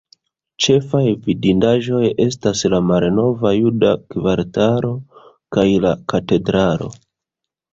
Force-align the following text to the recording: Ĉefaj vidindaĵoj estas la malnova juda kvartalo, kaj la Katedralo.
Ĉefaj 0.65 1.01
vidindaĵoj 1.25 1.99
estas 2.25 2.63
la 2.75 2.79
malnova 2.93 3.53
juda 3.57 3.93
kvartalo, 4.15 4.91
kaj 5.57 5.67
la 5.85 5.93
Katedralo. 6.15 6.91